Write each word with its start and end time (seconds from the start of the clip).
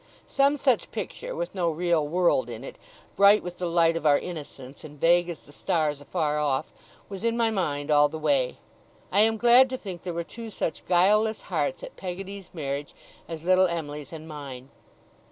Some 0.25 0.57
such 0.57 0.89
picture, 0.89 1.35
with 1.35 1.53
no 1.53 1.69
real 1.69 2.07
world 2.07 2.49
in 2.49 2.63
it, 2.63 2.77
bright 3.15 3.43
with 3.43 3.59
the 3.59 3.67
light 3.69 3.95
of 3.95 4.03
our 4.03 4.17
innocence, 4.17 4.83
and 4.83 4.99
vague 4.99 5.29
as 5.29 5.43
the 5.43 5.51
stars 5.51 6.01
afar 6.01 6.39
off, 6.39 6.73
was 7.07 7.23
in 7.23 7.37
my 7.37 7.51
mind 7.51 7.91
all 7.91 8.09
the 8.09 8.17
way. 8.17 8.57
I 9.11 9.19
am 9.19 9.37
glad 9.37 9.69
to 9.69 9.77
think 9.77 10.01
there 10.01 10.15
were 10.15 10.23
two 10.23 10.49
such 10.49 10.87
guileless 10.87 11.43
hearts 11.53 11.83
at 11.83 11.97
Peggotty's 11.97 12.49
marriage 12.51 12.95
as 13.27 13.43
little 13.43 13.67
Em'ly's 13.67 14.11
and 14.11 14.27
mine. 14.27 14.69